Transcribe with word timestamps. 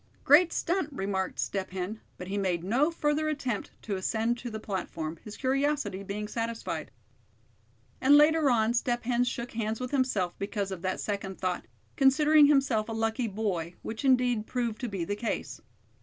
"Great 0.23 0.51
stunt," 0.51 0.89
remarked 0.91 1.37
Step 1.37 1.69
Hen, 1.69 2.01
but 2.17 2.27
he 2.27 2.35
made 2.35 2.63
no 2.63 2.89
further 2.89 3.29
attempt 3.29 3.69
to 3.83 3.97
ascend 3.97 4.35
to 4.35 4.49
the 4.49 4.59
platform, 4.59 5.19
his 5.23 5.37
curiosity 5.37 6.01
being 6.01 6.27
satisfied. 6.27 6.89
And 8.01 8.17
later 8.17 8.49
on, 8.49 8.73
Step 8.73 9.03
Hen 9.03 9.23
shook 9.23 9.51
hands 9.51 9.79
with 9.79 9.91
himself 9.91 10.33
because 10.39 10.71
of 10.71 10.81
that 10.81 10.99
second 11.01 11.39
thought, 11.39 11.67
considering 11.97 12.47
himself 12.47 12.89
a 12.89 12.93
lucky 12.93 13.27
boy, 13.27 13.75
which 13.83 14.03
indeed 14.03 14.47
proved 14.47 14.81
to 14.81 14.89
be 14.89 15.05
the 15.05 15.15
case. 15.15 15.61